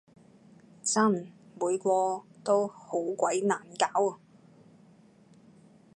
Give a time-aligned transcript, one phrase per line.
[0.81, 1.27] 真！
[1.59, 4.17] 每個都好鬼難搞